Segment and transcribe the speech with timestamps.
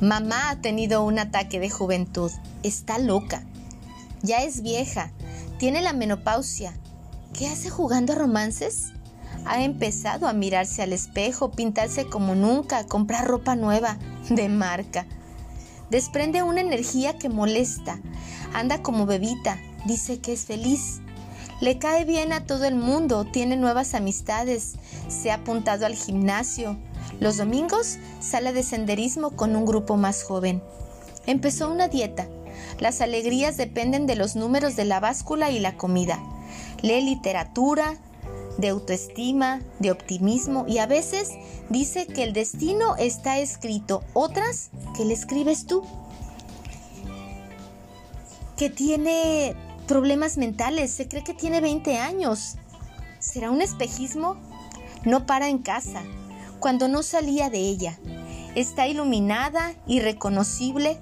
[0.00, 2.30] Mamá ha tenido un ataque de juventud.
[2.62, 3.42] Está loca.
[4.22, 5.12] Ya es vieja.
[5.58, 6.72] Tiene la menopausia.
[7.34, 8.92] ¿Qué hace jugando a romances?
[9.44, 13.98] Ha empezado a mirarse al espejo, pintarse como nunca, comprar ropa nueva,
[14.30, 15.06] de marca.
[15.90, 18.00] Desprende una energía que molesta.
[18.54, 19.58] Anda como bebita.
[19.84, 21.02] Dice que es feliz.
[21.60, 24.76] Le cae bien a todo el mundo, tiene nuevas amistades,
[25.08, 26.78] se ha apuntado al gimnasio.
[27.20, 30.62] Los domingos sale de senderismo con un grupo más joven.
[31.26, 32.26] Empezó una dieta.
[32.78, 36.18] Las alegrías dependen de los números de la báscula y la comida.
[36.80, 37.98] Lee literatura,
[38.56, 41.30] de autoestima, de optimismo y a veces
[41.68, 45.82] dice que el destino está escrito, otras que le escribes tú.
[48.56, 49.54] Que tiene
[49.86, 52.56] problemas mentales, se cree que tiene 20 años.
[53.18, 54.36] ¿Será un espejismo?
[55.04, 56.02] No para en casa,
[56.60, 57.98] cuando no salía de ella.
[58.54, 61.00] Está iluminada, irreconocible.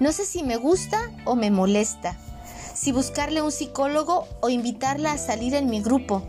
[0.00, 2.16] No sé si me gusta o me molesta.
[2.74, 6.22] Si buscarle un psicólogo o invitarla a salir en mi grupo.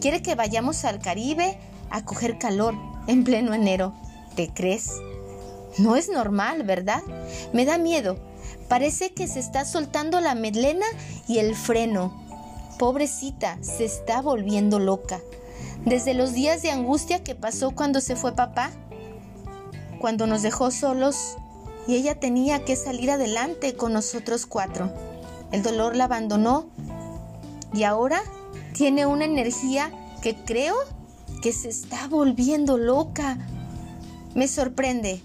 [0.00, 1.58] Quiere que vayamos al Caribe
[1.90, 2.74] a coger calor
[3.06, 3.94] en pleno enero.
[4.34, 4.94] ¿Te crees?
[5.78, 7.02] No es normal, ¿verdad?
[7.52, 8.16] Me da miedo
[8.70, 10.86] Parece que se está soltando la melena
[11.26, 12.12] y el freno.
[12.78, 15.20] Pobrecita, se está volviendo loca.
[15.84, 18.70] Desde los días de angustia que pasó cuando se fue papá,
[19.98, 21.36] cuando nos dejó solos
[21.86, 24.92] y ella tenía que salir adelante con nosotros cuatro.
[25.52, 26.66] El dolor la abandonó
[27.72, 28.22] y ahora
[28.74, 29.90] tiene una energía
[30.22, 30.76] que creo
[31.42, 33.38] que se está volviendo loca.
[34.34, 35.22] Me sorprende,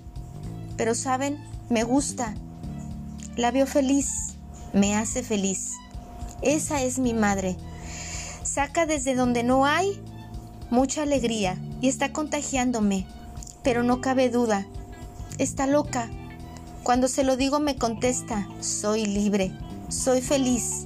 [0.77, 1.37] pero saben,
[1.69, 2.33] me gusta.
[3.35, 4.35] La veo feliz,
[4.73, 5.73] me hace feliz.
[6.41, 7.57] Esa es mi madre.
[8.43, 10.01] Saca desde donde no hay
[10.75, 13.07] mucha alegría y está contagiándome,
[13.63, 14.67] pero no cabe duda.
[15.37, 16.09] Está loca.
[16.83, 19.53] Cuando se lo digo me contesta, soy libre,
[19.87, 20.85] soy feliz,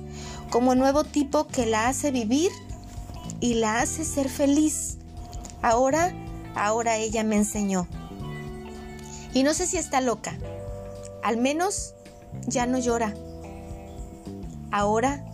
[0.52, 2.52] como nuevo tipo que la hace vivir
[3.40, 4.98] y la hace ser feliz.
[5.64, 6.14] Ahora,
[6.56, 7.88] ahora ella me enseñó.
[9.34, 10.38] Y no sé si está loca.
[11.24, 11.96] Al menos
[12.46, 13.16] ya no llora.
[14.72, 15.26] Ahora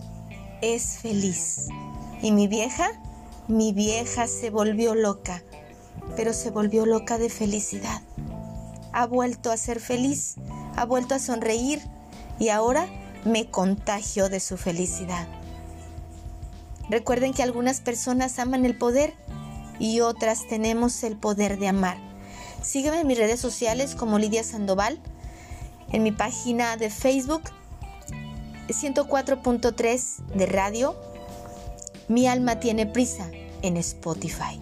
[0.62, 1.68] es feliz.
[2.22, 2.90] Y mi vieja,
[3.48, 5.44] mi vieja se volvió loca,
[6.16, 8.02] pero se volvió loca de felicidad.
[8.92, 10.36] Ha vuelto a ser feliz,
[10.76, 11.82] ha vuelto a sonreír
[12.40, 12.88] y ahora
[13.24, 15.28] me contagio de su felicidad.
[16.90, 19.14] Recuerden que algunas personas aman el poder
[19.80, 21.98] y otras tenemos el poder de amar.
[22.62, 25.00] Sígueme en mis redes sociales como Lidia Sandoval
[25.92, 27.44] en mi página de Facebook
[28.68, 30.96] 104.3 de radio.
[32.08, 33.32] Mi alma tiene prisa
[33.64, 34.62] en Spotify.